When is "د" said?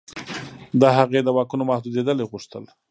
0.81-0.83, 1.23-1.29